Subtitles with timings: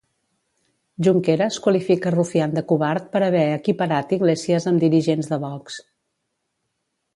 [1.05, 5.81] Junqueras qualifica Rufián de covard per haver equiparat Iglesias amb dirigents de Vox.